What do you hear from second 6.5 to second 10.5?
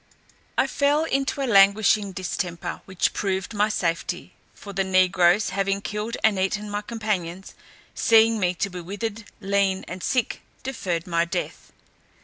my companions, seeing me to be withered, lean, and sick,